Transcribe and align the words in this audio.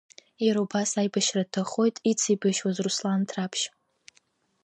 Иара 0.45 0.59
убас 0.65 0.91
аибашьра 1.01 1.43
дҭахоит 1.47 1.95
ицеибашьуаз 2.11 2.77
Руслан 2.85 3.21
Ҭраԥшь. 3.29 3.65